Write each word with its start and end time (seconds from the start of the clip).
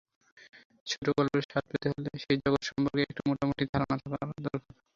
ছোটগল্পের 0.87 1.43
স্বাদ 1.45 1.63
পেতে 1.71 1.87
হলে 1.91 2.09
সেই 2.23 2.37
জগৎ 2.43 2.61
সম্পর্কে 2.69 3.03
একটা 3.03 3.21
মোটামুটি 3.29 3.63
ধারণার 3.71 3.99
দরকার 4.03 4.25
হয়। 4.29 4.41